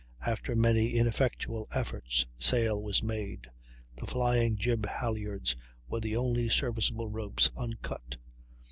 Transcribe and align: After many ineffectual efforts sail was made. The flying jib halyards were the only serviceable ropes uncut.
After 0.25 0.55
many 0.55 0.93
ineffectual 0.95 1.67
efforts 1.71 2.25
sail 2.39 2.81
was 2.81 3.03
made. 3.03 3.51
The 3.97 4.07
flying 4.07 4.57
jib 4.57 4.87
halyards 4.87 5.55
were 5.87 5.99
the 5.99 6.15
only 6.15 6.49
serviceable 6.49 7.11
ropes 7.11 7.51
uncut. 7.55 8.17